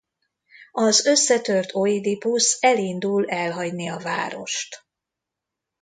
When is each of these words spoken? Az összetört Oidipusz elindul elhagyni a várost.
Az 0.71 1.05
összetört 1.05 1.75
Oidipusz 1.75 2.57
elindul 2.61 3.29
elhagyni 3.29 3.89
a 3.89 3.97
várost. 3.97 4.85